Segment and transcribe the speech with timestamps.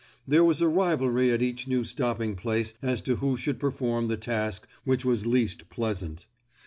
[0.27, 4.17] There was a rivalry at each new stopping place as to who should perform the
[4.17, 6.25] task which was least pleasant.